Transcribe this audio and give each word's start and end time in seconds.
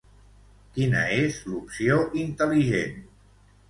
Quina 0.77 1.03
és 1.19 1.39
l'opció 1.53 2.01
intel·ligent? 2.25 3.03